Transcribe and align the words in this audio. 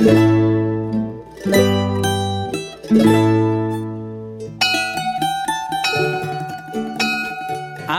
Ah, 0.00 0.04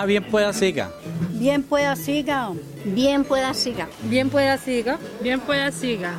bien 0.07 0.23
pueda 0.23 0.53
siga. 0.53 0.89
Bien 1.33 1.61
pueda 1.63 1.97
siga. 1.97 2.51
Bien 2.85 3.25
pueda 3.25 3.53
siga. 3.53 3.89
Bien 4.03 4.29
pueda 4.29 4.57
siga. 4.57 4.97
Bien 5.21 5.41
pueda 5.41 5.71
siga. 5.71 6.13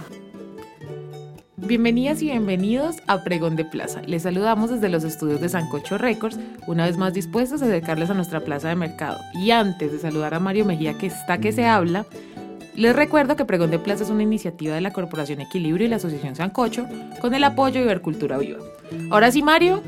Bienvenidas 1.56 2.20
y 2.20 2.26
bienvenidos 2.26 2.96
a 3.06 3.22
Pregón 3.22 3.56
de 3.56 3.64
Plaza. 3.64 4.02
Les 4.02 4.24
saludamos 4.24 4.70
desde 4.70 4.88
los 4.88 5.04
estudios 5.04 5.40
de 5.40 5.48
Sancocho 5.48 5.96
Records, 5.96 6.38
una 6.66 6.84
vez 6.84 6.98
más 6.98 7.14
dispuestos 7.14 7.62
a 7.62 7.66
acercarles 7.66 8.10
a 8.10 8.14
nuestra 8.14 8.40
plaza 8.40 8.68
de 8.68 8.76
mercado. 8.76 9.18
Y 9.34 9.52
antes 9.52 9.92
de 9.92 9.98
saludar 9.98 10.34
a 10.34 10.40
Mario 10.40 10.64
Mejía, 10.64 10.98
que 10.98 11.06
está 11.06 11.38
que 11.38 11.52
se 11.52 11.66
habla, 11.66 12.06
les 12.76 12.94
recuerdo 12.94 13.36
que 13.36 13.44
Pregón 13.44 13.70
de 13.70 13.78
Plaza 13.78 14.04
es 14.04 14.10
una 14.10 14.22
iniciativa 14.22 14.74
de 14.74 14.80
la 14.80 14.92
Corporación 14.92 15.40
Equilibrio 15.40 15.86
y 15.86 15.90
la 15.90 15.96
Asociación 15.96 16.36
Sancocho 16.36 16.86
con 17.20 17.34
el 17.34 17.44
apoyo 17.44 17.80
de 17.80 17.86
Ibercultura 17.86 18.38
Viva. 18.38 18.60
Ahora 19.10 19.30
sí, 19.30 19.42
Mario, 19.42 19.82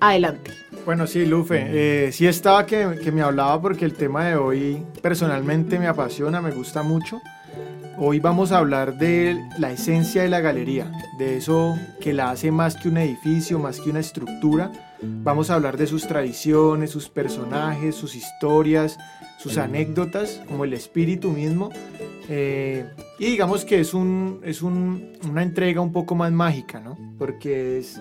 adelante. 0.00 0.50
Bueno, 0.84 1.06
sí, 1.06 1.24
Lufe, 1.24 1.66
eh, 2.06 2.12
sí 2.12 2.26
estaba 2.26 2.66
que, 2.66 2.98
que 3.02 3.10
me 3.10 3.22
hablaba 3.22 3.60
porque 3.60 3.84
el 3.84 3.94
tema 3.94 4.26
de 4.26 4.36
hoy 4.36 4.84
personalmente 5.00 5.78
me 5.78 5.86
apasiona, 5.86 6.42
me 6.42 6.50
gusta 6.50 6.82
mucho. 6.82 7.20
Hoy 7.96 8.18
vamos 8.18 8.50
a 8.50 8.58
hablar 8.58 8.98
de 8.98 9.40
la 9.56 9.70
esencia 9.70 10.22
de 10.22 10.28
la 10.28 10.40
galería, 10.40 10.90
de 11.16 11.36
eso 11.36 11.78
que 12.00 12.12
la 12.12 12.30
hace 12.30 12.50
más 12.50 12.74
que 12.74 12.88
un 12.88 12.96
edificio, 12.98 13.60
más 13.60 13.80
que 13.80 13.90
una 13.90 14.00
estructura. 14.00 14.72
Vamos 15.00 15.48
a 15.48 15.54
hablar 15.54 15.76
de 15.76 15.86
sus 15.86 16.06
tradiciones, 16.06 16.90
sus 16.90 17.08
personajes, 17.08 17.94
sus 17.94 18.16
historias, 18.16 18.98
sus 19.38 19.58
anécdotas, 19.58 20.42
como 20.48 20.64
el 20.64 20.72
espíritu 20.72 21.30
mismo. 21.30 21.70
Eh, 22.28 22.84
y 23.18 23.26
digamos 23.26 23.64
que 23.64 23.80
es, 23.80 23.94
un, 23.94 24.40
es 24.44 24.62
un, 24.62 25.12
una 25.28 25.42
entrega 25.42 25.80
un 25.80 25.92
poco 25.92 26.14
más 26.14 26.32
mágica, 26.32 26.80
¿no? 26.80 26.96
Porque 27.18 27.78
es, 27.78 28.00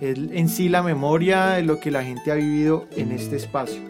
es 0.00 0.18
en 0.18 0.48
sí 0.48 0.68
la 0.68 0.82
memoria 0.82 1.46
de 1.50 1.62
lo 1.62 1.80
que 1.80 1.90
la 1.90 2.04
gente 2.04 2.30
ha 2.30 2.34
vivido 2.34 2.86
en 2.96 3.12
este 3.12 3.36
espacio. 3.36 3.80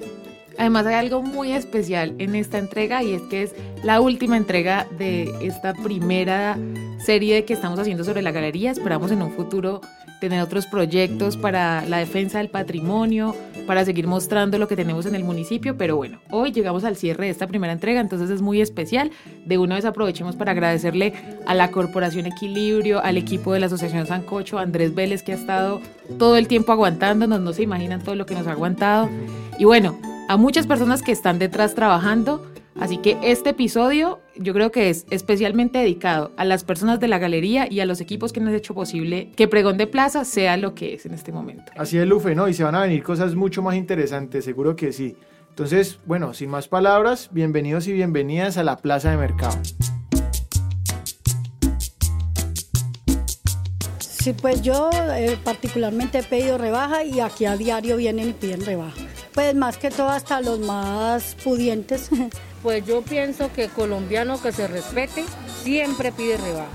Además 0.59 0.87
hay 0.87 0.95
algo 0.95 1.23
muy 1.23 1.53
especial 1.53 2.15
en 2.19 2.35
esta 2.35 2.59
entrega 2.59 3.03
y 3.03 3.15
es 3.15 3.23
que 3.23 3.43
es 3.43 3.55
la 3.83 4.01
última 4.01 4.37
entrega 4.37 4.87
de 4.99 5.33
esta 5.43 5.75
primera 5.75 6.59
serie 7.05 7.45
que 7.45 7.53
estamos 7.53 7.79
haciendo 7.79 8.05
sobre 8.05 8.23
la 8.23 8.33
galería. 8.33 8.71
Esperamos 8.71 9.11
en 9.11 9.23
un 9.23 9.33
futuro 9.33 9.81
tener 10.21 10.41
otros 10.41 10.67
proyectos 10.67 11.37
para 11.37 11.85
la 11.87 11.99
defensa 11.99 12.39
del 12.39 12.49
patrimonio, 12.49 13.35
para 13.67 13.85
seguir 13.85 14.07
mostrando 14.07 14.59
lo 14.59 14.69
que 14.69 14.77
tenemos 14.77 15.05
en 15.07 15.15
el 15.15 15.25
municipio, 15.25 15.77
pero 15.77 15.97
bueno, 15.97 16.21
hoy 16.31 16.51
llegamos 16.51 16.85
al 16.85 16.97
cierre 16.97 17.27
de 17.27 17.31
esta 17.31 17.47
primera 17.47 17.73
entrega, 17.73 18.01
entonces 18.01 18.31
es 18.31 18.41
muy 18.41 18.61
especial. 18.61 19.11
De 19.45 19.59
una 19.59 19.75
vez 19.75 19.85
aprovechemos 19.85 20.37
para 20.37 20.53
agradecerle 20.53 21.13
a 21.47 21.55
la 21.55 21.71
Corporación 21.71 22.27
Equilibrio, 22.27 23.03
al 23.03 23.17
equipo 23.19 23.53
de 23.53 23.61
la 23.61 23.67
Asociación 23.67 24.07
Sancocho, 24.07 24.59
a 24.59 24.63
Andrés 24.63 24.95
Vélez 24.95 25.23
que 25.23 25.33
ha 25.33 25.37
estado 25.37 25.83
todo 26.19 26.37
el 26.37 26.49
tiempo 26.49 26.73
aguantándonos, 26.73 27.41
no 27.41 27.53
se 27.53 27.63
imaginan 27.63 28.03
todo 28.03 28.15
lo 28.15 28.25
que 28.25 28.35
nos 28.35 28.47
ha 28.47 28.53
aguantado. 28.53 29.11
Y 29.59 29.65
bueno, 29.65 29.99
a 30.29 30.37
muchas 30.37 30.67
personas 30.67 31.03
que 31.03 31.13
están 31.13 31.39
detrás 31.39 31.75
trabajando. 31.75 32.45
Así 32.81 32.99
que 32.99 33.17
este 33.23 33.51
episodio 33.51 34.21
yo 34.37 34.53
creo 34.53 34.73
que 34.73 34.91
es 34.91 35.07
especialmente 35.11 35.79
dedicado 35.79 36.33
a 36.37 36.45
las 36.45 36.65
personas 36.65 36.99
de 36.99 37.07
la 37.07 37.19
galería 37.19 37.71
y 37.71 37.79
a 37.79 37.87
los 37.87 38.01
equipos 38.01 38.33
que 38.33 38.41
nos 38.41 38.49
han 38.49 38.57
hecho 38.57 38.75
posible 38.75 39.31
que 39.37 39.47
Pregón 39.47 39.79
de 39.79 39.87
Plaza 39.87 40.25
sea 40.25 40.57
lo 40.57 40.75
que 40.75 40.95
es 40.95 41.07
en 41.07 41.15
este 41.15 41.31
momento. 41.31 41.71
Así 41.77 41.99
es, 41.99 42.07
Lufe, 42.07 42.35
¿no? 42.35 42.49
Y 42.49 42.55
se 42.55 42.65
van 42.65 42.75
a 42.75 42.81
venir 42.81 43.05
cosas 43.05 43.37
mucho 43.37 43.63
más 43.63 43.77
interesantes, 43.77 44.45
seguro 44.45 44.75
que 44.75 44.93
sí. 44.93 45.17
Entonces, 45.51 46.01
bueno, 46.05 46.35
sin 46.35 46.51
más 46.51 46.67
palabras, 46.67 47.29
bienvenidos 47.31 47.87
y 47.87 47.93
bienvenidas 47.93 48.57
a 48.57 48.65
la 48.65 48.77
Plaza 48.77 49.13
de 49.13 49.19
Mercado. 49.19 49.57
Sí, 54.01 54.33
pues 54.33 54.63
yo 54.63 54.91
eh, 54.93 55.39
particularmente 55.45 56.19
he 56.19 56.23
pedido 56.25 56.59
rebaja 56.59 57.05
y 57.05 57.21
aquí 57.21 57.45
a 57.45 57.57
diario 57.57 57.97
vienen 57.99 58.31
y 58.31 58.33
piden 58.33 58.65
rebaja. 58.65 59.14
Pues 59.35 59.55
más 59.55 59.77
que 59.77 59.91
todo 59.91 60.09
hasta 60.09 60.41
los 60.41 60.61
más 60.61 61.37
pudientes. 61.43 62.09
Pues 62.65 62.83
yo 62.87 63.03
pienso 63.03 63.53
que 63.53 63.69
colombiano 63.69 64.41
que 64.41 64.51
se 64.51 64.67
respete 64.67 65.23
siempre 65.63 66.13
pide 66.13 66.39
rebaja. 66.39 66.71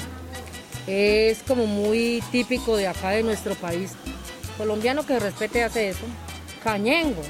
Es 0.86 1.42
como 1.42 1.66
muy 1.66 2.24
típico 2.32 2.78
de 2.78 2.88
acá 2.88 3.10
de 3.10 3.24
nuestro 3.24 3.56
país. 3.56 3.94
Colombiano 4.56 5.04
que 5.04 5.18
respete 5.18 5.64
hace 5.64 5.90
eso. 5.90 6.06
Cañengo. 6.64 7.24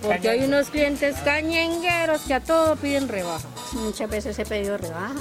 Porque 0.00 0.28
hay 0.28 0.44
unos 0.44 0.70
clientes 0.70 1.16
cañengueros 1.24 2.20
que 2.22 2.34
a 2.34 2.40
todo 2.40 2.76
piden 2.76 3.08
rebaja. 3.08 3.48
Muchas 3.72 4.08
veces 4.08 4.38
he 4.38 4.46
pedido 4.46 4.78
rebaja. 4.78 5.16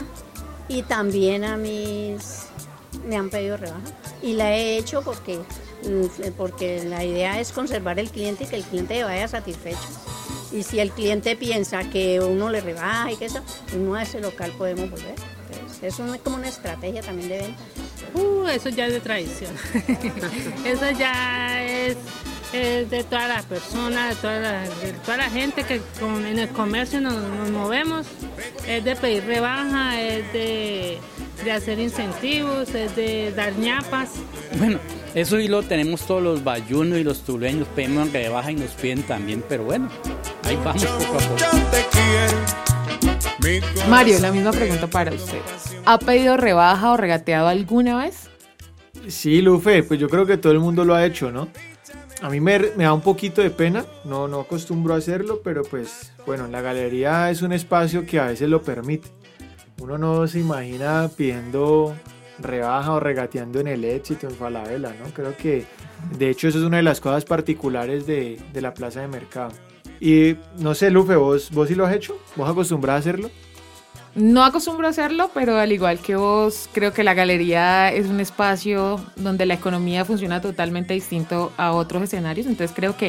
Y 0.67 0.83
también 0.83 1.45
a 1.45 1.57
mis 1.57 2.43
me 3.07 3.17
han 3.17 3.31
pedido 3.31 3.57
rebaja. 3.57 3.81
Y 4.21 4.33
la 4.33 4.55
he 4.55 4.77
hecho 4.77 5.01
porque, 5.01 5.39
porque 6.37 6.83
la 6.83 7.03
idea 7.03 7.39
es 7.39 7.51
conservar 7.51 7.99
el 7.99 8.09
cliente 8.09 8.43
y 8.45 8.47
que 8.47 8.55
el 8.55 8.63
cliente 8.63 9.03
vaya 9.03 9.27
satisfecho. 9.27 9.77
Y 10.51 10.63
si 10.63 10.79
el 10.79 10.91
cliente 10.91 11.35
piensa 11.35 11.89
que 11.89 12.19
uno 12.19 12.49
le 12.49 12.61
rebaja 12.61 13.11
y 13.11 13.15
que 13.15 13.25
eso, 13.25 13.41
uno 13.75 13.95
a 13.95 14.03
ese 14.03 14.19
local 14.19 14.51
podemos 14.57 14.89
volver. 14.89 15.15
Pues 15.79 15.83
es 15.83 16.21
como 16.21 16.37
una 16.37 16.47
estrategia 16.47 17.01
también 17.01 17.29
de 17.29 17.37
venta. 17.39 17.63
Uh, 18.13 18.45
eso 18.47 18.69
ya 18.69 18.85
es 18.85 18.93
de 18.93 18.99
tradición. 18.99 19.51
eso 20.65 20.91
ya 20.91 21.63
es, 21.63 21.97
es 22.53 22.89
de 22.89 23.03
todas 23.03 23.27
las 23.27 23.43
personas, 23.45 24.09
de 24.09 24.15
toda 24.21 24.39
la, 24.39 24.61
de 24.61 24.93
toda 25.05 25.17
la 25.17 25.29
gente 25.29 25.63
que 25.63 25.81
con- 25.99 26.25
en 26.25 26.39
el 26.39 26.49
comercio 26.49 27.01
nos, 27.01 27.13
nos 27.15 27.49
movemos. 27.49 28.05
Es 28.67 28.83
de 28.83 28.95
pedir 28.95 29.25
rebaja, 29.25 29.99
es 30.01 30.31
de, 30.33 30.99
de 31.43 31.51
hacer 31.51 31.79
incentivos, 31.79 32.69
es 32.75 32.95
de 32.95 33.31
dar 33.35 33.53
ñapas. 33.57 34.09
Bueno, 34.57 34.79
eso 35.15 35.39
y 35.39 35.47
lo 35.47 35.63
tenemos 35.63 36.01
todos 36.07 36.21
los 36.21 36.43
bayunos 36.43 36.99
y 36.99 37.03
los 37.03 37.21
tuleños, 37.23 37.67
pedimos 37.75 38.11
rebaja 38.13 38.51
y 38.51 38.55
nos 38.55 38.71
piden 38.71 39.03
también, 39.03 39.43
pero 39.49 39.63
bueno, 39.65 39.89
ahí 40.43 40.57
vamos 40.63 40.85
poco 40.85 41.17
a 41.17 41.19
poco. 41.19 42.43
Mario, 43.89 44.19
la 44.19 44.31
misma 44.31 44.51
pregunta 44.51 44.87
para 44.87 45.11
usted. 45.11 45.39
¿Ha 45.85 45.99
pedido 45.99 46.37
rebaja 46.37 46.91
o 46.91 46.97
regateado 46.97 47.47
alguna 47.47 47.97
vez? 47.97 48.29
Sí, 49.07 49.41
Lufe, 49.41 49.83
pues 49.83 49.99
yo 49.99 50.07
creo 50.07 50.25
que 50.25 50.37
todo 50.37 50.53
el 50.53 50.59
mundo 50.59 50.85
lo 50.85 50.95
ha 50.95 51.05
hecho, 51.05 51.29
¿no? 51.31 51.49
A 52.21 52.29
mí 52.29 52.39
me, 52.39 52.57
me 52.77 52.85
da 52.85 52.93
un 52.93 53.01
poquito 53.01 53.41
de 53.41 53.49
pena, 53.49 53.85
no, 54.05 54.27
no 54.27 54.41
acostumbro 54.41 54.93
a 54.93 54.97
hacerlo, 54.97 55.41
pero 55.43 55.63
pues 55.63 56.13
bueno, 56.25 56.47
la 56.47 56.61
galería 56.61 57.29
es 57.29 57.41
un 57.41 57.51
espacio 57.51 58.05
que 58.05 58.19
a 58.19 58.27
veces 58.27 58.47
lo 58.49 58.61
permite. 58.61 59.09
Uno 59.81 59.97
no 59.97 60.25
se 60.27 60.39
imagina 60.39 61.09
pidiendo 61.15 61.93
rebaja 62.39 62.93
o 62.93 62.99
regateando 62.99 63.59
en 63.59 63.67
el 63.67 63.83
éxito, 63.83 64.27
en 64.27 64.35
Falabella, 64.35 64.95
¿no? 64.99 65.13
Creo 65.13 65.35
que 65.35 65.65
de 66.17 66.29
hecho 66.29 66.47
eso 66.47 66.59
es 66.59 66.63
una 66.63 66.77
de 66.77 66.83
las 66.83 67.01
cosas 67.01 67.25
particulares 67.25 68.05
de, 68.05 68.39
de 68.53 68.61
la 68.61 68.73
plaza 68.73 69.01
de 69.01 69.07
mercado. 69.07 69.51
Y 69.99 70.35
no 70.59 70.75
sé, 70.75 70.91
Lufe, 70.91 71.15
¿vos, 71.15 71.51
¿vos 71.51 71.67
sí 71.67 71.75
lo 71.75 71.85
has 71.85 71.95
hecho? 71.95 72.17
¿Vos 72.35 72.49
acostumbras 72.49 72.95
a 72.95 72.99
hacerlo? 72.99 73.29
No 74.15 74.43
acostumbro 74.43 74.85
a 74.85 74.91
hacerlo, 74.91 75.31
pero 75.33 75.57
al 75.57 75.71
igual 75.71 75.97
que 75.97 76.15
vos, 76.15 76.69
creo 76.71 76.93
que 76.93 77.03
la 77.03 77.15
galería 77.15 77.91
es 77.91 78.05
un 78.07 78.19
espacio 78.19 79.03
donde 79.15 79.47
la 79.47 79.55
economía 79.55 80.05
funciona 80.05 80.39
totalmente 80.39 80.93
distinto 80.93 81.51
a 81.57 81.71
otros 81.71 82.03
escenarios, 82.03 82.45
entonces 82.45 82.75
creo 82.75 82.95
que 82.95 83.07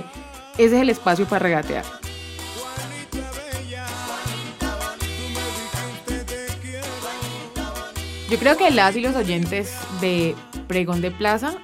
ese 0.57 0.77
es 0.77 0.83
el 0.83 0.89
espacio 0.89 1.27
para 1.27 1.41
regatear. 1.41 1.85
Yo 8.31 8.39
creo 8.39 8.57
que 8.57 8.71
las 8.71 8.97
y 8.97 9.03
los 9.03 9.15
oyentes 9.15 9.77
de 10.01 10.35
Pregón 10.69 11.03
de 11.03 11.11
Plaza 11.11 11.55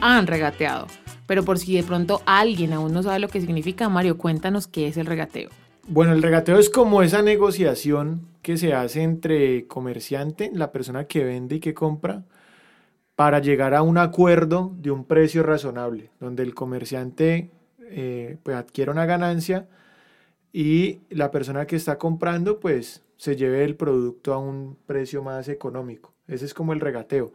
han 0.00 0.28
regateado, 0.28 0.86
pero 1.26 1.44
por 1.44 1.58
si 1.58 1.74
de 1.74 1.82
pronto 1.82 2.22
alguien 2.26 2.72
aún 2.72 2.92
no 2.92 3.02
sabe 3.02 3.18
lo 3.18 3.28
que 3.28 3.40
significa, 3.40 3.88
Mario, 3.88 4.16
cuéntanos 4.18 4.68
qué 4.68 4.86
es 4.86 4.96
el 4.96 5.06
regateo. 5.06 5.50
Bueno, 5.86 6.14
el 6.14 6.22
regateo 6.22 6.58
es 6.58 6.70
como 6.70 7.02
esa 7.02 7.20
negociación 7.20 8.22
que 8.40 8.56
se 8.56 8.72
hace 8.72 9.02
entre 9.02 9.66
comerciante, 9.66 10.50
la 10.54 10.72
persona 10.72 11.04
que 11.04 11.24
vende 11.24 11.56
y 11.56 11.60
que 11.60 11.74
compra, 11.74 12.24
para 13.16 13.38
llegar 13.40 13.74
a 13.74 13.82
un 13.82 13.98
acuerdo 13.98 14.72
de 14.78 14.90
un 14.90 15.04
precio 15.04 15.42
razonable, 15.42 16.10
donde 16.20 16.42
el 16.42 16.54
comerciante 16.54 17.50
eh, 17.90 18.38
pues 18.42 18.56
adquiere 18.56 18.90
una 18.90 19.04
ganancia 19.04 19.68
y 20.54 21.00
la 21.10 21.30
persona 21.30 21.66
que 21.66 21.76
está 21.76 21.98
comprando 21.98 22.60
pues 22.60 23.02
se 23.18 23.36
lleve 23.36 23.62
el 23.64 23.76
producto 23.76 24.32
a 24.32 24.38
un 24.38 24.78
precio 24.86 25.22
más 25.22 25.48
económico. 25.48 26.14
Ese 26.26 26.46
es 26.46 26.54
como 26.54 26.72
el 26.72 26.80
regateo. 26.80 27.34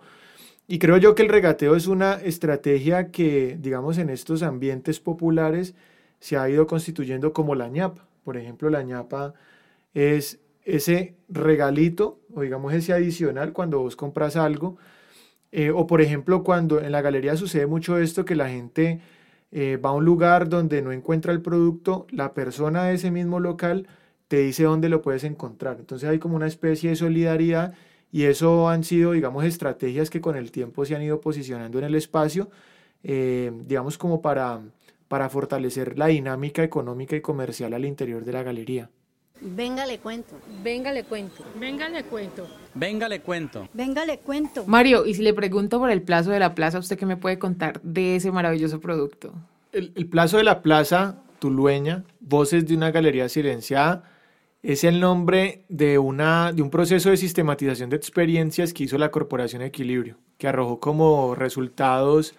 Y 0.68 0.80
creo 0.80 0.98
yo 0.98 1.14
que 1.14 1.22
el 1.22 1.30
regateo 1.30 1.76
es 1.76 1.86
una 1.88 2.16
estrategia 2.16 3.12
que, 3.12 3.58
digamos, 3.60 4.00
en 4.00 4.10
estos 4.10 4.42
ambientes 4.42 5.00
populares 5.00 5.76
se 6.20 6.38
ha 6.38 6.50
ido 6.50 6.68
constituyendo 6.68 7.32
como 7.32 7.56
la 7.56 7.70
ñapa. 7.70 8.09
Por 8.24 8.38
ejemplo, 8.38 8.70
la 8.70 8.84
ñapa 8.84 9.34
es 9.94 10.40
ese 10.64 11.16
regalito 11.30 12.20
o 12.34 12.42
digamos 12.42 12.74
ese 12.74 12.94
adicional 12.94 13.54
cuando 13.54 13.80
vos 13.80 13.96
compras 13.96 14.36
algo. 14.36 14.78
Eh, 15.52 15.72
o 15.72 15.88
por 15.88 16.02
ejemplo, 16.02 16.44
cuando 16.44 16.80
en 16.80 16.92
la 16.92 17.02
galería 17.02 17.36
sucede 17.36 17.66
mucho 17.66 17.98
esto 17.98 18.24
que 18.26 18.36
la 18.36 18.50
gente 18.50 19.02
eh, 19.52 19.78
va 19.78 19.90
a 19.90 19.94
un 19.94 20.06
lugar 20.06 20.48
donde 20.50 20.82
no 20.82 20.92
encuentra 20.92 21.34
el 21.34 21.42
producto, 21.42 22.06
la 22.12 22.34
persona 22.34 22.86
de 22.86 22.96
ese 22.96 23.10
mismo 23.12 23.40
local 23.40 23.88
te 24.28 24.38
dice 24.38 24.64
dónde 24.64 24.90
lo 24.90 25.02
puedes 25.02 25.24
encontrar. 25.24 25.78
Entonces 25.80 26.08
hay 26.08 26.20
como 26.20 26.36
una 26.36 26.48
especie 26.48 26.92
de 26.92 26.96
solidaridad 26.96 27.74
y 28.12 28.24
eso 28.24 28.70
han 28.70 28.84
sido, 28.84 29.14
digamos, 29.14 29.44
estrategias 29.46 30.10
que 30.10 30.22
con 30.22 30.36
el 30.36 30.52
tiempo 30.52 30.86
se 30.86 30.96
han 30.96 31.02
ido 31.02 31.20
posicionando 31.22 31.80
en 31.80 31.86
el 31.86 31.96
espacio, 31.96 32.50
eh, 33.04 33.52
digamos, 33.66 33.98
como 33.98 34.22
para, 34.22 34.62
para 35.10 35.28
fortalecer 35.28 35.98
la 35.98 36.08
dinámica 36.08 36.64
económica 36.64 37.18
y 37.18 37.22
comercial 37.22 37.74
al 37.74 37.84
interior 37.84 38.24
de 38.24 38.32
la 38.32 38.44
galería. 38.44 38.90
Venga, 39.42 39.86
le 39.86 40.00
cuento. 40.00 40.36
Venga, 40.64 40.94
le 40.94 41.04
cuento. 41.04 41.44
Venga, 41.60 41.90
le 41.90 42.04
cuento. 42.04 42.48
Venga, 42.74 43.10
le 43.10 43.20
cuento. 43.20 43.68
Venga, 43.74 44.06
le 44.06 44.20
cuento. 44.20 44.66
Mario, 44.66 45.06
y 45.06 45.14
si 45.16 45.22
le 45.22 45.34
pregunto 45.34 45.80
por 45.80 45.92
el 45.92 46.02
plazo 46.02 46.32
de 46.32 46.40
la 46.40 46.56
plaza, 46.56 46.80
¿usted 46.80 46.98
qué 46.98 47.06
me 47.06 47.18
puede 47.18 47.38
contar 47.40 47.82
de 47.82 48.16
ese 48.16 48.32
maravilloso 48.32 48.80
producto? 48.80 49.34
El, 49.74 49.92
el 49.96 50.08
plazo 50.08 50.38
de 50.38 50.44
la 50.44 50.62
plaza 50.62 51.24
tulueña, 51.40 52.04
Voces 52.20 52.68
de 52.68 52.76
una 52.76 52.92
galería 52.92 53.28
silenciada, 53.28 54.04
es 54.62 54.84
el 54.84 55.00
nombre 55.00 55.64
de, 55.70 55.98
una, 55.98 56.52
de 56.52 56.62
un 56.62 56.70
proceso 56.70 57.10
de 57.10 57.18
sistematización 57.18 57.90
de 57.90 57.96
experiencias 57.96 58.74
que 58.74 58.84
hizo 58.84 58.98
la 58.98 59.10
Corporación 59.10 59.62
Equilibrio, 59.62 60.18
que 60.38 60.48
arrojó 60.48 60.80
como 60.80 61.34
resultados 61.34 62.36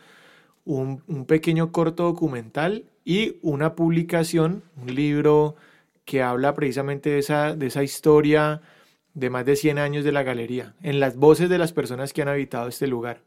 un, 0.76 1.25
pequeño 1.26 1.72
corto 1.72 2.05
documental 2.05 2.84
y 3.05 3.38
una 3.43 3.75
publicación, 3.75 4.62
un 4.81 4.94
libro 4.94 5.56
que 6.05 6.22
habla 6.22 6.55
precisamente 6.55 7.11
de 7.11 7.19
esa, 7.19 7.56
de 7.56 7.67
esa 7.67 7.82
historia 7.82 8.61
de 9.14 9.31
más 9.31 9.44
de 9.44 9.56
100 9.56 9.78
años 9.78 10.05
de 10.05 10.12
la 10.12 10.22
galería, 10.22 10.75
en 10.82 11.00
las 11.00 11.17
voces 11.17 11.49
de 11.49 11.58
las 11.58 11.72
personas 11.72 12.12
que 12.12 12.22
han 12.22 12.28
habitado 12.28 12.69
este 12.69 12.87
lugar. 12.87 13.22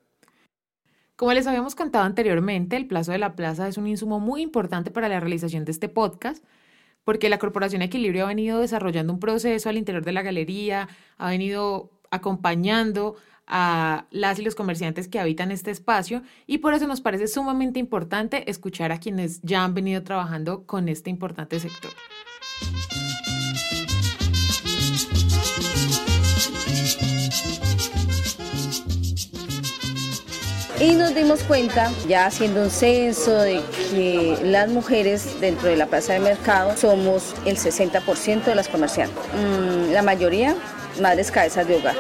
Como 1.16 1.34
les 1.34 1.46
habíamos 1.46 1.76
contado 1.76 2.06
anteriormente, 2.06 2.76
el 2.76 2.88
plazo 2.88 3.12
de 3.12 3.18
la 3.18 3.36
plaza 3.36 3.68
es 3.68 3.78
un 3.78 3.88
insumo 3.88 4.20
muy 4.20 4.42
importante 4.42 4.90
para 4.90 5.10
la 5.10 5.20
realización 5.20 5.66
de 5.66 5.72
este 5.72 5.90
podcast, 5.90 6.44
porque 7.04 7.30
la 7.30 7.40
Corporación 7.40 7.82
Equilibrio 7.82 8.24
ha 8.24 8.30
venido 8.30 8.60
desarrollando 8.60 9.14
un 9.14 9.20
proceso 9.20 9.70
al 9.70 9.78
interior 9.78 10.06
de 10.06 10.14
la 10.14 10.22
galería, 10.22 10.88
ha 11.18 11.30
venido 11.30 11.92
acompañando 12.10 13.16
a 13.48 14.06
las 14.12 14.40
y 14.40 14.44
los 14.44 14.56
comerciantes 14.56 15.08
que 15.08 15.20
habitan 15.20 15.52
este 15.52 15.72
espacio 15.72 16.24
y 16.48 16.60
por 16.60 16.74
eso 16.74 16.88
nos 16.88 17.02
parece 17.02 17.28
sumamente 17.28 17.80
importante 17.80 18.50
escuchar 18.50 18.92
a 18.92 19.00
quienes 19.00 19.42
ya 19.42 19.64
han 19.64 19.74
venido 19.74 20.04
trabajando 20.04 20.64
con 20.66 20.90
este 20.90 21.10
importante 21.10 21.60
sector. 21.60 21.92
Y 30.80 30.96
nos 30.96 31.16
dimos 31.16 31.44
cuenta, 31.44 31.92
ya 32.10 32.26
haciendo 32.26 32.64
un 32.64 32.70
censo, 32.70 33.32
de 33.32 33.62
que 33.92 34.38
las 34.44 34.68
mujeres 34.70 35.40
dentro 35.40 35.70
de 35.70 35.78
la 35.78 35.86
plaza 35.86 36.12
de 36.12 36.20
mercado 36.20 36.76
somos 36.76 37.36
el 37.46 37.56
60% 37.58 38.44
de 38.44 38.56
las 38.56 38.68
comerciantes. 38.68 39.24
Mm, 39.34 39.94
la 39.94 40.02
mayoría, 40.02 40.58
madres 41.00 41.32
cabezas 41.32 41.68
de 41.70 41.78
hogar. 41.78 41.96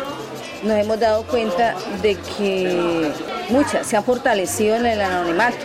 Nos 0.63 0.77
hemos 0.77 1.00
dado 1.00 1.24
cuenta 1.24 1.75
de 2.01 2.15
que 2.15 3.12
muchas 3.50 3.86
se 3.86 3.98
han 3.98 4.04
fortalecido 4.04 4.75
en 4.75 4.86
el 4.86 5.01
anonimato, 5.01 5.57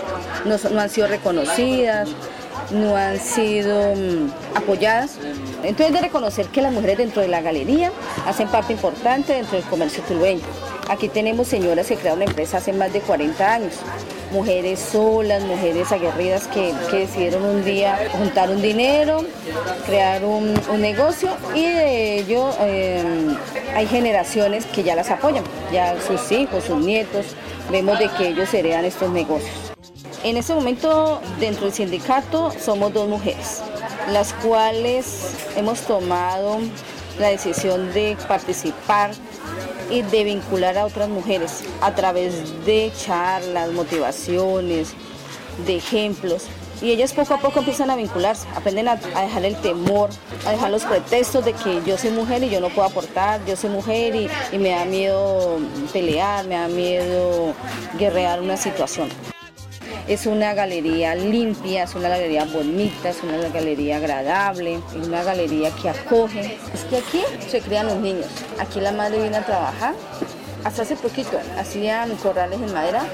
no, 0.44 0.56
no 0.70 0.80
han 0.80 0.90
sido 0.90 1.06
reconocidas, 1.06 2.08
no 2.70 2.96
han 2.96 3.18
sido 3.18 3.94
mm, 3.94 4.56
apoyadas. 4.56 5.18
Entonces 5.62 5.94
de 5.94 6.00
reconocer 6.00 6.46
que 6.46 6.62
las 6.62 6.72
mujeres 6.72 6.98
dentro 6.98 7.22
de 7.22 7.28
la 7.28 7.40
galería 7.40 7.92
hacen 8.26 8.48
parte 8.48 8.72
importante 8.72 9.34
dentro 9.34 9.56
del 9.56 9.66
comercio 9.68 10.02
tulueño. 10.04 10.42
Aquí 10.88 11.08
tenemos 11.08 11.48
señoras 11.48 11.86
que 11.86 11.96
crearon 11.96 12.22
una 12.22 12.30
empresa 12.30 12.58
hace 12.58 12.72
más 12.72 12.92
de 12.92 13.00
40 13.00 13.52
años, 13.52 13.74
mujeres 14.30 14.78
solas, 14.78 15.42
mujeres 15.42 15.90
aguerridas 15.92 16.46
que, 16.48 16.75
decidieron 16.92 17.44
un 17.44 17.64
día 17.64 17.98
juntar 18.12 18.50
un 18.50 18.60
dinero, 18.60 19.25
crear 19.86 20.25
un, 20.25 20.54
negocio 20.80 21.30
y 21.54 21.62
de 21.62 22.19
ello 22.19 22.50
eh, 22.60 23.02
hay 23.75 23.86
generaciones 23.86 24.66
que 24.66 24.82
ya 24.82 24.94
las 24.94 25.10
apoyan, 25.10 25.44
ya 25.72 25.96
sus 26.00 26.30
hijos, 26.30 26.64
sus 26.64 26.78
nietos, 26.78 27.26
vemos 27.70 27.98
de 27.98 28.08
que 28.08 28.28
ellos 28.28 28.52
heredan 28.54 28.84
estos 28.84 29.10
negocios. 29.10 29.69
En 30.25 30.36
este 30.36 30.54
momento 30.54 31.20
dentro 31.38 31.66
del 31.66 31.75
sindicato 31.75 32.52
somos 32.58 32.92
dos 32.92 33.08
mujeres, 33.08 33.62
las 34.12 34.32
cuales 34.34 35.34
hemos 35.56 35.80
tomado 35.82 36.58
la 37.19 37.28
decisión 37.28 37.92
de 37.92 38.16
participar 38.26 39.10
y 39.90 40.02
de 40.02 40.25
vincular 40.25 40.76
a 40.79 40.87
otras 40.87 41.08
mujeres 41.08 41.64
a 41.81 41.94
través 41.94 42.64
de 42.64 42.93
charlas, 42.96 43.73
motivaciones, 43.73 44.94
de 45.67 45.76
ejemplos. 45.76 46.46
Y 46.81 46.93
ellas 46.93 47.12
poco 47.12 47.35
a 47.35 47.38
poco 47.38 47.58
empiezan 47.58 47.90
a 47.90 47.96
vincularse, 47.96 48.46
aprenden 48.55 48.87
a, 48.87 48.96
dejar 48.96 49.44
el 49.44 49.56
temor, 49.56 50.11
a 50.46 50.52
dejar 50.52 50.70
los 50.70 50.85
pretextos 50.85 51.44
de 51.44 51.52
que 51.52 51.82
yo 51.85 51.99
soy 51.99 52.11
mujer 52.11 52.43
y 52.44 52.50
yo 52.50 52.61
no 52.61 52.69
puedo 52.69 52.87
aportar, 52.87 53.44
yo 53.46 53.56
soy 53.56 53.70
mujer 53.70 54.14
y, 54.14 54.29
y 54.52 54.58
me 54.58 54.70
da 54.70 54.85
miedo 54.85 55.58
pelear, 55.93 56.46
me 56.46 56.55
da 56.55 56.69
miedo 56.69 57.52
guerrear 57.99 58.40
una 58.40 58.56
situación. 58.56 59.08
Es 60.08 60.25
una 60.25 60.55
galería 60.55 61.14
limpia, 61.14 61.82
es 61.82 61.94
una 61.94 62.08
galería 62.08 62.46
bonita, 62.46 63.10
es 63.10 63.22
una 63.22 63.46
galería 63.50 63.99
agradable, 63.99 64.81
es 64.99 65.06
una 65.06 65.22
galería 65.22 65.70
que 65.70 65.90
acoge. 65.90 66.56
Es 66.72 66.84
que 66.88 66.96
aquí 66.96 67.20
se 67.46 67.60
crían 67.60 67.88
los 67.88 67.99
niños. 67.99 68.25
Aquí 68.58 68.81
la 68.81 68.93
madre 68.93 69.20
viene 69.20 69.37
a 69.37 69.44
trabajar. 69.44 69.94
Hasta 70.64 70.81
hace 70.81 70.96
poquito 70.96 71.38
hacían 71.58 72.16
corrales 72.16 72.58
en 72.58 72.72
madera, 72.72 73.06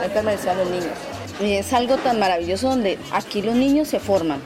ahí 0.00 0.08
permanecían 0.08 0.56
los 0.56 0.70
niños. 0.70 0.92
Y 1.40 1.54
es 1.54 1.72
algo 1.72 1.96
tan 1.96 2.20
maravilloso 2.20 2.68
donde 2.68 2.96
aquí 3.10 3.42
los 3.42 3.56
niños 3.56 3.88
se 3.88 3.98
forman, 3.98 4.40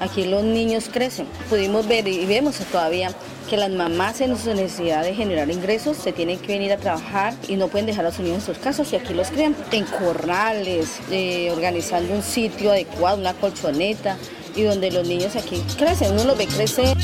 aquí 0.00 0.24
los 0.24 0.42
niños 0.42 0.88
crecen. 0.90 1.26
Pudimos 1.50 1.86
ver 1.86 2.08
y 2.08 2.24
vemos 2.24 2.56
todavía 2.72 3.10
que 3.46 3.56
las 3.56 3.70
mamás 3.70 4.20
en 4.20 4.36
su 4.36 4.52
necesidad 4.54 5.04
de 5.04 5.14
generar 5.14 5.50
ingresos 5.50 5.96
se 5.96 6.12
tienen 6.12 6.38
que 6.38 6.48
venir 6.48 6.72
a 6.72 6.78
trabajar 6.78 7.34
y 7.48 7.56
no 7.56 7.68
pueden 7.68 7.86
dejar 7.86 8.04
a 8.04 8.10
sus 8.10 8.20
niños 8.20 8.40
en 8.40 8.54
sus 8.54 8.58
casas 8.58 8.92
y 8.92 8.96
aquí 8.96 9.14
los 9.14 9.28
crían 9.28 9.54
en 9.70 9.84
corrales, 9.84 10.98
eh, 11.10 11.50
organizando 11.52 12.12
un 12.12 12.22
sitio 12.22 12.72
adecuado, 12.72 13.18
una 13.18 13.34
colchoneta 13.34 14.16
y 14.56 14.62
donde 14.62 14.90
los 14.90 15.06
niños 15.06 15.36
aquí 15.36 15.62
crecen, 15.78 16.12
uno 16.12 16.24
los 16.24 16.38
ve 16.38 16.46
crecer. 16.46 16.96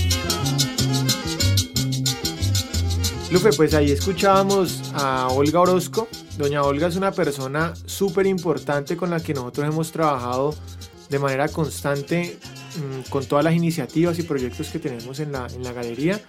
Lufe, 3.31 3.51
pues 3.57 3.73
ahí 3.75 3.93
escuchábamos 3.93 4.83
a 4.95 5.29
Olga 5.29 5.61
Orozco. 5.61 6.09
Doña 6.37 6.63
Olga 6.63 6.89
es 6.89 6.97
una 6.97 7.13
persona 7.13 7.73
súper 7.87 8.27
importante 8.27 8.97
con 8.97 9.11
la 9.11 9.21
que 9.21 9.33
nosotros 9.33 9.67
hemos 9.67 9.93
trabajado 9.93 10.55
de 11.09 11.19
manera 11.19 11.49
constante 11.49 12.39
con 13.11 13.25
todas 13.27 13.45
las 13.45 13.55
iniciativas 13.55 14.19
y 14.19 14.23
proyectos 14.23 14.69
que 14.69 14.79
tenemos 14.79 15.21
en 15.21 15.33
la, 15.33 15.47
en 15.55 15.63
la 15.63 15.73
galería. 15.73 16.21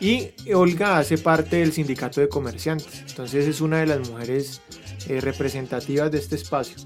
Y 0.00 0.30
Olga 0.52 0.98
hace 0.98 1.16
parte 1.18 1.56
del 1.56 1.72
sindicato 1.72 2.20
de 2.20 2.28
comerciantes, 2.28 3.04
entonces 3.08 3.46
es 3.46 3.60
una 3.60 3.78
de 3.78 3.86
las 3.86 4.08
mujeres 4.08 4.60
eh, 5.08 5.20
representativas 5.20 6.10
de 6.10 6.18
este 6.18 6.34
espacio. 6.34 6.76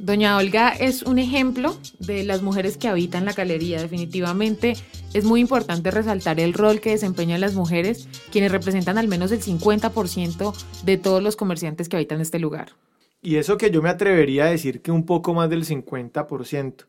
Doña 0.00 0.36
Olga 0.36 0.70
es 0.70 1.02
un 1.02 1.20
ejemplo 1.20 1.78
de 2.00 2.24
las 2.24 2.42
mujeres 2.42 2.76
que 2.76 2.88
habitan 2.88 3.24
la 3.24 3.34
galería. 3.34 3.80
Definitivamente 3.80 4.74
es 5.14 5.24
muy 5.24 5.40
importante 5.40 5.92
resaltar 5.92 6.40
el 6.40 6.54
rol 6.54 6.80
que 6.80 6.90
desempeñan 6.90 7.40
las 7.40 7.54
mujeres, 7.54 8.08
quienes 8.32 8.50
representan 8.50 8.98
al 8.98 9.06
menos 9.06 9.30
el 9.30 9.40
50% 9.40 10.54
de 10.84 10.96
todos 10.96 11.22
los 11.22 11.36
comerciantes 11.36 11.88
que 11.88 11.94
habitan 11.94 12.20
este 12.20 12.40
lugar. 12.40 12.72
Y 13.20 13.36
eso 13.36 13.56
que 13.56 13.70
yo 13.70 13.80
me 13.80 13.90
atrevería 13.90 14.46
a 14.46 14.50
decir 14.50 14.82
que 14.82 14.90
un 14.90 15.06
poco 15.06 15.34
más 15.34 15.48
del 15.48 15.64
50% 15.64 16.86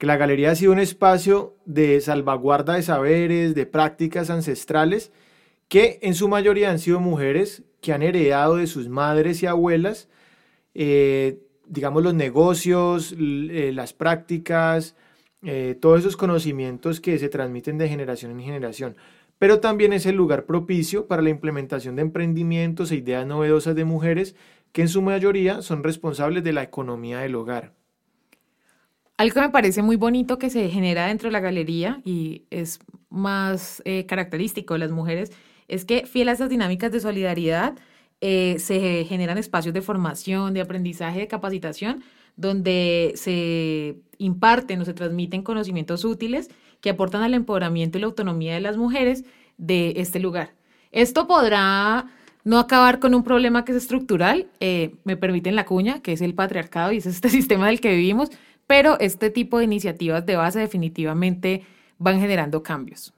que 0.00 0.06
la 0.06 0.16
galería 0.16 0.50
ha 0.50 0.54
sido 0.54 0.72
un 0.72 0.78
espacio 0.78 1.58
de 1.66 2.00
salvaguarda 2.00 2.72
de 2.72 2.82
saberes, 2.82 3.54
de 3.54 3.66
prácticas 3.66 4.30
ancestrales, 4.30 5.12
que 5.68 5.98
en 6.00 6.14
su 6.14 6.26
mayoría 6.26 6.70
han 6.70 6.78
sido 6.78 7.00
mujeres 7.00 7.64
que 7.82 7.92
han 7.92 8.02
heredado 8.02 8.56
de 8.56 8.66
sus 8.66 8.88
madres 8.88 9.42
y 9.42 9.46
abuelas, 9.46 10.08
eh, 10.72 11.40
digamos, 11.66 12.02
los 12.02 12.14
negocios, 12.14 13.14
eh, 13.18 13.72
las 13.74 13.92
prácticas, 13.92 14.96
eh, 15.42 15.76
todos 15.78 16.00
esos 16.00 16.16
conocimientos 16.16 16.98
que 16.98 17.18
se 17.18 17.28
transmiten 17.28 17.76
de 17.76 17.90
generación 17.90 18.30
en 18.32 18.40
generación. 18.40 18.96
Pero 19.38 19.60
también 19.60 19.92
es 19.92 20.06
el 20.06 20.16
lugar 20.16 20.46
propicio 20.46 21.08
para 21.08 21.20
la 21.20 21.28
implementación 21.28 21.94
de 21.96 22.02
emprendimientos 22.02 22.90
e 22.90 22.96
ideas 22.96 23.26
novedosas 23.26 23.74
de 23.74 23.84
mujeres 23.84 24.34
que 24.72 24.80
en 24.80 24.88
su 24.88 25.02
mayoría 25.02 25.60
son 25.60 25.84
responsables 25.84 26.42
de 26.42 26.54
la 26.54 26.62
economía 26.62 27.18
del 27.18 27.34
hogar. 27.34 27.79
Algo 29.20 29.34
que 29.34 29.40
me 29.42 29.50
parece 29.50 29.82
muy 29.82 29.96
bonito 29.96 30.38
que 30.38 30.48
se 30.48 30.70
genera 30.70 31.08
dentro 31.08 31.28
de 31.28 31.32
la 31.32 31.40
galería 31.40 32.00
y 32.06 32.44
es 32.48 32.78
más 33.10 33.82
eh, 33.84 34.06
característico 34.06 34.72
de 34.72 34.80
las 34.80 34.92
mujeres 34.92 35.30
es 35.68 35.84
que, 35.84 36.06
fiel 36.06 36.30
a 36.30 36.32
estas 36.32 36.48
dinámicas 36.48 36.90
de 36.90 37.00
solidaridad, 37.00 37.76
eh, 38.22 38.56
se 38.58 39.04
generan 39.04 39.36
espacios 39.36 39.74
de 39.74 39.82
formación, 39.82 40.54
de 40.54 40.62
aprendizaje, 40.62 41.18
de 41.18 41.28
capacitación, 41.28 42.02
donde 42.36 43.12
se 43.14 43.98
imparten 44.16 44.80
o 44.80 44.86
se 44.86 44.94
transmiten 44.94 45.42
conocimientos 45.42 46.06
útiles 46.06 46.48
que 46.80 46.88
aportan 46.88 47.20
al 47.20 47.34
empoderamiento 47.34 47.98
y 47.98 48.00
la 48.00 48.06
autonomía 48.06 48.54
de 48.54 48.62
las 48.62 48.78
mujeres 48.78 49.26
de 49.58 49.92
este 49.96 50.18
lugar. 50.18 50.54
Esto 50.92 51.26
podrá 51.26 52.06
no 52.44 52.58
acabar 52.58 53.00
con 53.00 53.14
un 53.14 53.22
problema 53.22 53.64
que 53.66 53.72
es 53.72 53.78
estructural, 53.78 54.48
eh, 54.60 54.94
me 55.04 55.18
permiten 55.18 55.56
la 55.56 55.66
cuña, 55.66 56.00
que 56.00 56.12
es 56.12 56.22
el 56.22 56.34
patriarcado 56.34 56.92
y 56.92 56.96
es 56.98 57.06
este 57.06 57.28
sistema 57.38 57.66
del 57.66 57.80
que 57.80 57.90
vivimos, 57.90 58.30
pero 58.70 59.00
este 59.00 59.30
tipo 59.30 59.58
de 59.58 59.64
iniciativas 59.64 60.24
de 60.24 60.36
base 60.36 60.60
definitivamente 60.60 61.66
van 61.98 62.20
generando 62.20 62.62
cambios. 62.62 63.12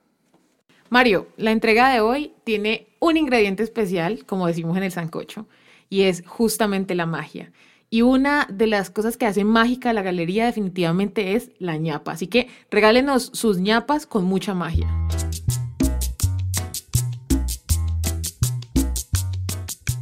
Mario, 0.89 1.29
la 1.37 1.51
entrega 1.51 1.93
de 1.93 2.01
hoy 2.01 2.33
tiene 2.45 2.87
un 3.01 3.19
ingrediente 3.19 3.63
especial, 3.63 4.25
como 4.25 4.47
decimos 4.47 4.79
en 4.79 4.85
el 4.85 4.93
sancocho, 4.93 5.47
y 5.91 6.05
es 6.05 6.23
justamente 6.27 6.95
la 6.95 7.05
magia. 7.05 7.53
Y 7.91 8.01
una 8.01 8.49
de 8.51 8.67
las 8.67 8.89
cosas 8.89 9.19
que 9.19 9.27
hace 9.27 9.45
mágica 9.45 9.93
la 9.93 10.01
galería 10.01 10.47
definitivamente 10.47 11.35
es 11.35 11.51
la 11.59 11.77
ñapa. 11.77 12.13
Así 12.13 12.29
que 12.29 12.49
regálenos 12.71 13.31
sus 13.35 13.59
ñapas 13.59 14.07
con 14.07 14.25
mucha 14.25 14.55
magia. 14.55 14.89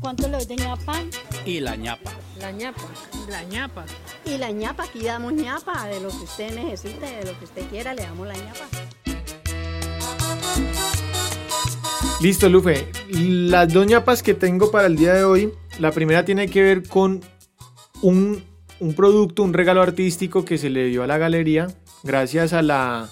¿Cuánto 0.01 0.29
le 0.29 0.37
doy 0.37 0.47
de 0.47 0.57
ñapa? 0.63 1.03
Y 1.45 1.59
la 1.59 1.75
ñapa. 1.75 2.13
La 2.39 2.53
ñapa. 2.53 2.87
La 3.29 3.43
ñapa. 3.43 3.85
Y 4.25 4.39
la 4.39 4.51
ñapa, 4.51 4.85
aquí 4.85 5.01
damos 5.01 5.33
ñapa 5.33 5.87
de 5.89 6.01
lo 6.01 6.09
que 6.09 6.25
usted 6.25 6.55
necesite, 6.55 7.07
de 7.07 7.25
lo 7.25 7.39
que 7.39 7.45
usted 7.45 7.69
quiera, 7.69 7.95
le 7.95 8.03
damos 8.03 8.27
la 8.27 8.35
ñapa. 8.35 8.67
Listo, 12.21 12.49
Lufe. 12.49 12.87
Las 13.09 13.73
dos 13.73 13.87
ñapas 13.87 14.23
que 14.23 14.35
tengo 14.35 14.71
para 14.71 14.87
el 14.87 14.97
día 14.97 15.15
de 15.15 15.25
hoy, 15.25 15.53
la 15.79 15.91
primera 15.91 16.25
tiene 16.25 16.49
que 16.49 16.63
ver 16.63 16.87
con 16.87 17.23
un, 18.03 18.45
un 18.79 18.95
producto, 18.95 19.43
un 19.43 19.55
regalo 19.55 19.81
artístico 19.81 20.45
que 20.45 20.59
se 20.59 20.69
le 20.69 20.87
dio 20.87 21.03
a 21.03 21.07
la 21.07 21.19
galería 21.19 21.69
gracias 22.03 22.53
a 22.53 22.63
la, 22.63 23.09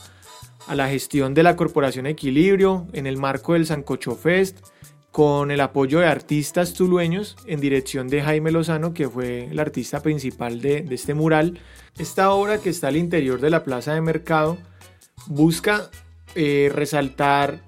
a 0.67 0.75
la 0.75 0.88
gestión 0.88 1.35
de 1.35 1.43
la 1.43 1.57
Corporación 1.57 2.07
Equilibrio 2.07 2.87
en 2.93 3.07
el 3.07 3.17
marco 3.17 3.55
del 3.55 3.67
Sancocho 3.67 4.15
Fest 4.15 4.59
con 5.12 5.50
el 5.50 5.61
apoyo 5.61 6.00
de 6.00 6.07
artistas 6.07 6.75
tulueños 6.75 7.37
en 7.47 7.61
dirección 7.61 8.09
de 8.09 8.23
Jaime 8.23 8.50
Lozano, 8.50 8.95
que 8.95 9.09
fue 9.09 9.45
el 9.50 9.59
artista 9.59 10.00
principal 10.00 10.61
de, 10.61 10.87
este 10.91 11.15
mural. 11.15 11.59
Esta 11.99 12.31
obra 12.31 12.59
que 12.59 12.71
está 12.71 12.88
al 12.88 12.97
interior 12.97 13.41
de 13.41 13.50
la 13.50 13.65
plaza 13.65 13.95
de 13.95 14.00
mercado 14.00 14.59
busca 15.27 15.91
eh, 16.35 16.71
resaltar 16.73 17.62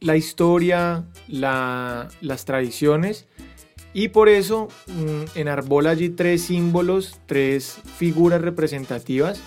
la 0.00 0.16
historia, 0.16 1.04
la, 1.28 2.08
las 2.20 2.44
tradiciones 2.44 3.26
y 3.98 4.08
por 4.08 4.28
eso 4.28 4.68
mmm, 4.88 5.38
enarbola 5.38 5.88
allí 5.88 6.10
tres 6.10 6.42
símbolos, 6.42 7.18
tres 7.24 7.78
figuras 7.96 8.42
representativas, 8.42 9.40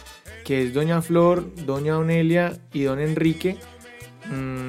que 0.43 0.63
es 0.63 0.73
Doña 0.73 1.03
Flor, 1.03 1.53
Doña 1.67 1.99
Onelia 1.99 2.57
y 2.73 2.81
Don 2.81 2.99
Enrique. 2.99 3.57
Mmm, 4.25 4.68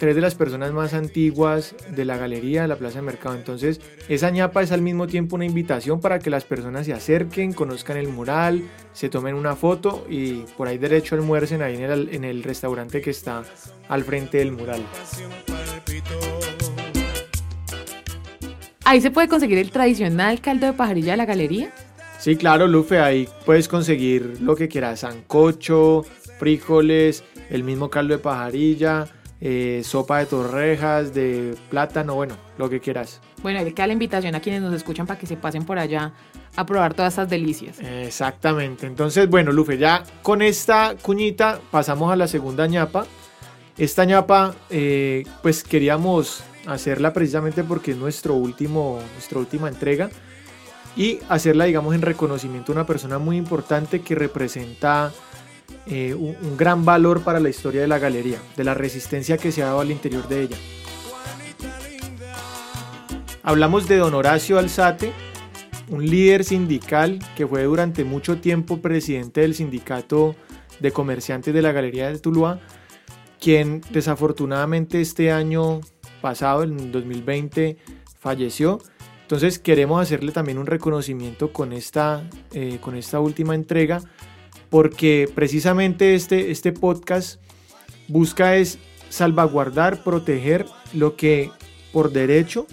tres 0.00 0.14
de 0.14 0.22
las 0.22 0.34
personas 0.34 0.72
más 0.72 0.94
antiguas 0.94 1.74
de 1.90 2.06
la 2.06 2.16
galería 2.16 2.62
de 2.62 2.68
la 2.68 2.76
Plaza 2.76 3.00
de 3.00 3.02
Mercado. 3.02 3.34
Entonces, 3.34 3.82
esa 4.08 4.30
ñapa 4.30 4.62
es 4.62 4.72
al 4.72 4.80
mismo 4.80 5.06
tiempo 5.06 5.36
una 5.36 5.44
invitación 5.44 6.00
para 6.00 6.18
que 6.18 6.30
las 6.30 6.44
personas 6.44 6.86
se 6.86 6.94
acerquen, 6.94 7.52
conozcan 7.52 7.98
el 7.98 8.08
mural, 8.08 8.62
se 8.94 9.10
tomen 9.10 9.34
una 9.34 9.56
foto 9.56 10.06
y 10.08 10.44
por 10.56 10.68
ahí 10.68 10.78
derecho 10.78 11.16
almuercen 11.16 11.60
ahí 11.60 11.76
en 11.76 11.82
el, 11.82 12.08
en 12.14 12.24
el 12.24 12.42
restaurante 12.42 13.02
que 13.02 13.10
está 13.10 13.42
al 13.88 14.02
frente 14.02 14.38
del 14.38 14.52
mural. 14.52 14.82
Ahí 18.86 19.02
se 19.02 19.10
puede 19.10 19.28
conseguir 19.28 19.58
el 19.58 19.70
tradicional 19.70 20.40
caldo 20.40 20.66
de 20.66 20.72
pajarilla 20.72 21.12
de 21.12 21.16
la 21.18 21.26
galería. 21.26 21.72
Sí, 22.18 22.36
claro, 22.36 22.66
Lufe, 22.66 23.00
ahí 23.00 23.28
puedes 23.44 23.68
conseguir 23.68 24.38
lo 24.40 24.56
que 24.56 24.66
quieras, 24.66 25.00
sancocho, 25.00 26.06
frijoles, 26.38 27.22
el 27.50 27.64
mismo 27.64 27.90
caldo 27.90 28.14
de 28.14 28.18
pajarilla, 28.18 29.06
eh, 29.40 29.80
sopa 29.84 30.18
de 30.18 30.26
torrejas, 30.26 31.14
de 31.14 31.56
plátano, 31.70 32.14
bueno, 32.14 32.36
lo 32.58 32.68
que 32.68 32.80
quieras. 32.80 33.20
Bueno, 33.42 33.62
le 33.64 33.72
queda 33.72 33.86
la 33.86 33.94
invitación 33.94 34.34
a 34.34 34.40
quienes 34.40 34.60
nos 34.60 34.74
escuchan 34.74 35.06
para 35.06 35.18
que 35.18 35.26
se 35.26 35.36
pasen 35.36 35.64
por 35.64 35.78
allá 35.78 36.12
a 36.56 36.66
probar 36.66 36.94
todas 36.94 37.14
estas 37.14 37.30
delicias. 37.30 37.78
Exactamente. 37.80 38.86
Entonces, 38.86 39.28
bueno, 39.30 39.52
Lufe, 39.52 39.78
ya 39.78 40.04
con 40.22 40.42
esta 40.42 40.94
cuñita 41.00 41.60
pasamos 41.70 42.12
a 42.12 42.16
la 42.16 42.28
segunda 42.28 42.66
ñapa. 42.66 43.06
Esta 43.78 44.04
ñapa, 44.04 44.54
eh, 44.68 45.24
pues 45.42 45.64
queríamos 45.64 46.42
hacerla 46.66 47.14
precisamente 47.14 47.64
porque 47.64 47.92
es 47.92 47.96
nuestro 47.96 48.34
último, 48.34 49.00
nuestra 49.14 49.38
última 49.38 49.68
entrega 49.68 50.10
y 50.96 51.18
hacerla, 51.28 51.64
digamos, 51.64 51.94
en 51.94 52.02
reconocimiento 52.02 52.72
a 52.72 52.74
una 52.74 52.86
persona 52.86 53.18
muy 53.18 53.38
importante 53.38 54.02
que 54.02 54.14
representa 54.14 55.12
eh, 55.86 56.14
un, 56.14 56.56
gran 56.56 56.84
valor 56.84 57.22
para 57.22 57.40
la 57.40 57.48
historia 57.48 57.80
de 57.80 57.88
la 57.88 57.98
galería, 57.98 58.38
de 58.56 58.64
la 58.64 58.74
resistencia 58.74 59.38
que 59.38 59.50
se 59.50 59.62
ha 59.62 59.66
dado 59.66 59.80
al 59.80 59.90
interior 59.90 60.28
de 60.28 60.42
ella. 60.42 60.56
Hablamos 63.42 63.88
de 63.88 63.96
don 63.96 64.14
Horacio 64.14 64.58
Alzate, 64.58 65.12
un 65.88 66.06
líder 66.06 66.44
sindical 66.44 67.18
que 67.36 67.46
fue 67.46 67.64
durante 67.64 68.04
mucho 68.04 68.38
tiempo 68.38 68.80
presidente 68.80 69.40
del 69.40 69.54
sindicato 69.54 70.36
de 70.78 70.92
comerciantes 70.92 71.52
de 71.52 71.62
la 71.62 71.72
Galería 71.72 72.10
de 72.10 72.18
Tuluá, 72.18 72.60
quien 73.40 73.80
desafortunadamente 73.90 75.00
este 75.00 75.32
año 75.32 75.80
pasado, 76.20 76.62
en 76.62 76.92
2020, 76.92 77.78
falleció. 78.18 78.78
Entonces 79.22 79.58
queremos 79.58 80.02
hacerle 80.02 80.32
también 80.32 80.58
un 80.58 80.66
reconocimiento 80.66 81.52
con 81.52 81.72
esta, 81.72 82.28
eh, 82.52 82.78
con 82.80 82.96
esta 82.96 83.20
última 83.20 83.54
entrega 83.54 84.00
porque 84.70 85.28
precisamente 85.34 86.14
este, 86.14 86.50
este 86.50 86.72
podcast 86.72 87.40
busca 88.08 88.56
es 88.56 88.78
salvaguardar, 89.08 90.02
proteger 90.02 90.64
lo 90.94 91.16
que 91.16 91.50
por 91.92 92.12
derecho 92.12 92.66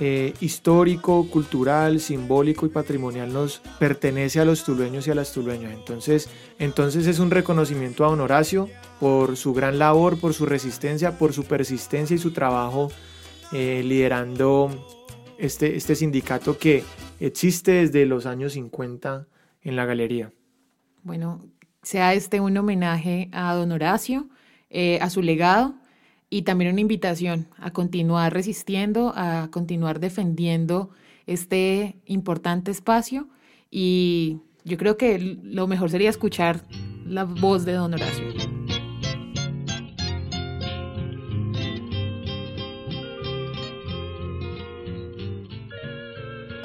eh, 0.00 0.34
histórico, 0.40 1.28
cultural, 1.30 2.00
simbólico 2.00 2.66
y 2.66 2.70
patrimonial 2.70 3.32
nos 3.32 3.62
pertenece 3.78 4.40
a 4.40 4.44
los 4.44 4.64
tulueños 4.64 5.06
y 5.06 5.12
a 5.12 5.14
las 5.14 5.32
tulueñas. 5.32 5.72
Entonces, 5.72 6.28
entonces 6.58 7.06
es 7.06 7.20
un 7.20 7.30
reconocimiento 7.30 8.04
a 8.04 8.08
Don 8.08 8.20
Horacio 8.20 8.68
por 8.98 9.36
su 9.36 9.54
gran 9.54 9.78
labor, 9.78 10.18
por 10.18 10.34
su 10.34 10.44
resistencia, 10.44 11.18
por 11.18 11.32
su 11.32 11.44
persistencia 11.44 12.16
y 12.16 12.18
su 12.18 12.32
trabajo 12.32 12.90
eh, 13.52 13.82
liderando 13.84 14.70
este, 15.38 15.76
este 15.76 15.94
sindicato 15.94 16.58
que 16.58 16.82
existe 17.20 17.72
desde 17.72 18.04
los 18.04 18.26
años 18.26 18.54
50 18.54 19.28
en 19.62 19.76
la 19.76 19.84
galería 19.86 20.32
bueno, 21.02 21.40
sea 21.82 22.14
este 22.14 22.40
un 22.40 22.56
homenaje 22.56 23.28
a 23.32 23.54
don 23.54 23.72
Horacio, 23.72 24.28
eh, 24.70 24.98
a 25.00 25.10
su 25.10 25.22
legado 25.22 25.74
y 26.30 26.42
también 26.42 26.72
una 26.72 26.80
invitación 26.80 27.48
a 27.58 27.72
continuar 27.72 28.32
resistiendo, 28.32 29.12
a 29.16 29.48
continuar 29.50 30.00
defendiendo 30.00 30.90
este 31.26 31.96
importante 32.06 32.70
espacio 32.70 33.28
y 33.70 34.38
yo 34.64 34.76
creo 34.78 34.96
que 34.96 35.18
lo 35.42 35.66
mejor 35.66 35.90
sería 35.90 36.10
escuchar 36.10 36.62
la 37.04 37.24
voz 37.24 37.64
de 37.64 37.72
don 37.72 37.94
Horacio. 37.94 38.41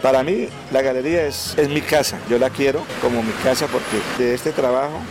Para 0.08 0.24
mí 0.24 0.48
la 0.72 0.82
galería 0.82 1.28
es, 1.28 1.54
es 1.58 1.68
mi 1.68 1.82
casa, 1.82 2.18
yo 2.30 2.40
la 2.40 2.50
quiero 2.50 2.82
como 3.02 3.22
mi 3.22 3.34
casa 3.44 3.68
porque 3.68 3.98
de 4.18 4.34
este 4.36 4.54
trabajo 4.54 5.02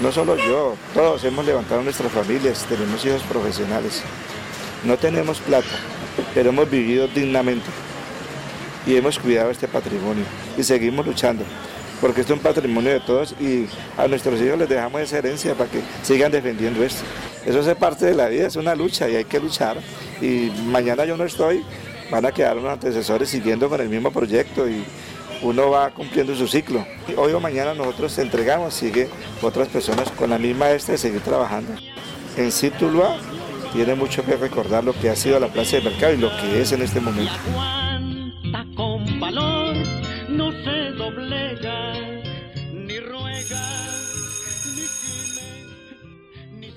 no 0.00 0.12
solo 0.12 0.36
yo, 0.36 0.76
todos 0.94 1.24
hemos 1.24 1.44
levantado 1.44 1.82
nuestras 1.82 2.12
familias, 2.12 2.64
tenemos 2.68 3.04
hijos 3.04 3.22
profesionales. 3.24 4.02
No 4.84 4.96
tenemos 4.96 5.40
plata, 5.40 5.66
pero 6.32 6.50
hemos 6.50 6.70
vivido 6.70 7.08
dignamente 7.08 7.66
y 8.86 8.94
hemos 8.94 9.18
cuidado 9.18 9.50
este 9.50 9.66
patrimonio 9.66 10.22
y 10.56 10.62
seguimos 10.62 11.04
luchando, 11.04 11.42
porque 12.00 12.20
esto 12.20 12.34
es 12.34 12.38
un 12.38 12.44
patrimonio 12.44 12.92
de 12.92 13.00
todos 13.00 13.34
y 13.40 13.66
a 13.98 14.06
nuestros 14.06 14.40
hijos 14.40 14.60
les 14.60 14.68
dejamos 14.68 15.00
esa 15.00 15.18
herencia 15.18 15.54
para 15.54 15.68
que 15.68 15.80
sigan 16.04 16.30
defendiendo 16.30 16.84
esto. 16.84 17.02
Eso 17.44 17.68
es 17.68 17.76
parte 17.76 18.06
de 18.06 18.14
la 18.14 18.28
vida, 18.28 18.46
es 18.46 18.54
una 18.54 18.76
lucha 18.76 19.08
y 19.08 19.16
hay 19.16 19.24
que 19.24 19.40
luchar. 19.40 19.78
Y 20.20 20.52
mañana 20.66 21.04
yo 21.04 21.16
no 21.16 21.24
estoy, 21.24 21.64
van 22.10 22.26
a 22.26 22.32
quedar 22.32 22.58
unos 22.58 22.72
antecesores 22.72 23.28
siguiendo 23.28 23.68
con 23.68 23.80
el 23.80 23.88
mismo 23.88 24.10
proyecto 24.10 24.68
y 24.68 24.84
uno 25.42 25.70
va 25.70 25.90
cumpliendo 25.90 26.34
su 26.34 26.46
ciclo. 26.46 26.84
Hoy 27.16 27.32
o 27.32 27.40
mañana 27.40 27.74
nosotros 27.74 28.18
entregamos, 28.18 28.74
sigue 28.74 29.08
otras 29.42 29.68
personas 29.68 30.10
con 30.10 30.30
la 30.30 30.38
misma 30.38 30.70
este 30.70 30.92
de 30.92 30.98
seguir 30.98 31.20
trabajando. 31.20 31.72
En 32.36 32.52
sí 32.52 32.70
Tuluá 32.70 33.16
tiene 33.72 33.94
mucho 33.94 34.24
que 34.24 34.36
recordar 34.36 34.84
lo 34.84 34.92
que 34.92 35.10
ha 35.10 35.16
sido 35.16 35.38
la 35.40 35.48
plaza 35.48 35.76
de 35.76 35.82
mercado 35.82 36.12
y 36.12 36.18
lo 36.18 36.30
que 36.36 36.60
es 36.60 36.72
en 36.72 36.82
este 36.82 37.00
momento. 37.00 37.32
No 40.28 40.52
se 40.52 40.92
doblega, 40.96 41.92
ni 42.72 42.98
ruega. 43.00 43.79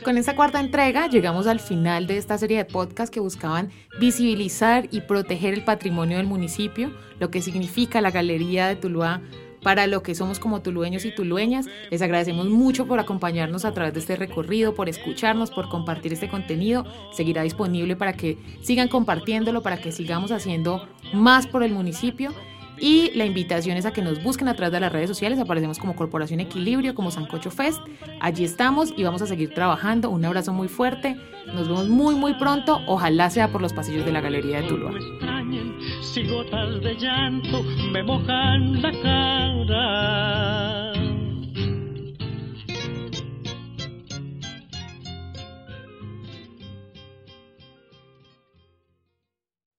Con 0.04 0.18
esta 0.18 0.36
cuarta 0.36 0.60
entrega 0.60 1.08
llegamos 1.08 1.48
al 1.48 1.62
final 1.62 2.08
de 2.08 2.18
esta 2.18 2.38
serie 2.38 2.58
de 2.58 2.66
podcasts 2.66 3.10
que 3.10 3.22
buscaban 3.22 3.70
visibilizar 4.02 4.90
y 4.92 5.00
proteger 5.00 5.54
el 5.54 5.64
patrimonio 5.64 6.18
del 6.18 6.28
municipio, 6.28 6.92
lo 7.20 7.32
que 7.32 7.42
significa 7.42 8.02
la 8.02 8.12
Galería 8.12 8.68
de 8.68 8.76
Tuluá 8.76 9.22
para 9.62 9.88
lo 9.88 10.04
que 10.04 10.14
somos 10.14 10.40
como 10.40 10.62
tulueños 10.62 11.06
y 11.06 11.16
tulueñas. 11.16 11.68
Les 11.90 12.02
agradecemos 12.02 12.50
mucho 12.50 12.86
por 12.86 13.00
acompañarnos 13.00 13.64
a 13.64 13.72
través 13.72 13.94
de 13.94 14.02
este 14.02 14.18
recorrido, 14.18 14.76
por 14.76 14.90
escucharnos, 14.90 15.52
por 15.52 15.70
compartir 15.70 16.12
este 16.12 16.28
contenido. 16.28 16.86
Seguirá 17.14 17.44
disponible 17.44 17.96
para 17.96 18.12
que 18.12 18.38
sigan 18.62 18.90
compartiéndolo, 18.90 19.64
para 19.64 19.78
que 19.78 19.94
sigamos 19.94 20.32
haciendo 20.32 20.86
más 21.14 21.48
por 21.48 21.64
el 21.64 21.72
municipio 21.72 22.34
Y 22.84 23.12
la 23.16 23.24
invitación 23.24 23.78
es 23.78 23.86
a 23.86 23.94
que 23.94 24.02
nos 24.02 24.22
busquen 24.22 24.50
a 24.50 24.56
través 24.56 24.74
de 24.74 24.82
las 24.82 24.92
redes 24.92 25.08
sociales. 25.08 25.40
Aparecemos 25.40 25.80
como 25.80 25.96
Corporación 25.96 26.42
Equilibrio, 26.42 26.94
como 26.94 27.12
Sancocho 27.12 27.50
Fest. 27.50 27.80
Allí 28.20 28.44
estamos 28.44 28.94
y 28.98 29.06
vamos 29.06 29.22
a 29.22 29.26
seguir 29.26 29.54
trabajando. 29.54 30.10
Un 30.10 30.26
abrazo 30.26 30.52
muy 30.52 30.68
fuerte. 30.68 31.16
Nos 31.48 31.70
vemos 31.70 31.88
muy, 31.88 32.14
muy 32.16 32.34
pronto. 32.34 32.82
Ojalá 32.86 33.30
sea 33.30 33.54
por 33.54 33.62
los 33.62 33.72
pasillos 33.72 34.04
de 34.04 34.12
la 34.12 34.20
Galería 34.20 34.60
de 34.60 34.68
Tuluá. 34.68 34.92
Si 36.02 36.28
gotas 36.28 36.82
de 36.82 36.96
llanto 36.96 37.64
me 37.94 38.04
mojan 38.04 38.82
la 38.82 38.92
cara. 39.02 40.83